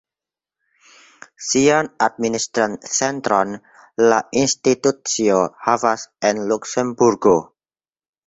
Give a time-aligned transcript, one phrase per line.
[1.47, 3.53] Sian administran centron
[4.13, 7.37] la institucio havas en Luksemburgo.